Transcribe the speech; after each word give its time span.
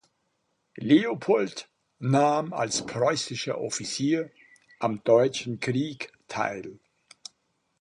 Leopold 0.79 1.67
nahm 1.99 2.53
als 2.53 2.87
preußischer 2.87 3.59
Offizier 3.61 4.31
am 4.79 5.03
Deutschen 5.03 5.59
Krieg 5.59 6.11
teil. 6.27 6.79